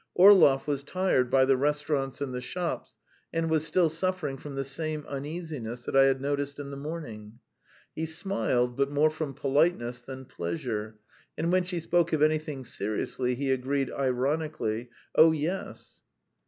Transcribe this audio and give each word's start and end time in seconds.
Orlov 0.15 0.65
was 0.65 0.81
tired 0.81 1.29
by 1.29 1.45
the 1.45 1.55
restaurants 1.55 2.21
and 2.21 2.33
the 2.33 2.41
shops, 2.41 2.95
and 3.31 3.51
was 3.51 3.67
still 3.67 3.87
suffering 3.87 4.35
from 4.35 4.55
the 4.55 4.63
same 4.63 5.05
uneasiness 5.05 5.85
that 5.85 5.95
I 5.95 6.05
had 6.05 6.19
noticed 6.19 6.59
in 6.59 6.71
the 6.71 6.75
morning. 6.75 7.37
He 7.93 8.07
smiled, 8.07 8.75
but 8.75 8.89
more 8.89 9.11
from 9.11 9.35
politeness 9.35 10.01
than 10.01 10.25
pleasure, 10.25 10.97
and 11.37 11.51
when 11.51 11.65
she 11.65 11.79
spoke 11.79 12.13
of 12.13 12.23
anything 12.23 12.65
seriously, 12.65 13.35
he 13.35 13.51
agreed 13.51 13.91
ironically: 13.91 14.89
"Oh, 15.13 15.33
yes." 15.33 16.01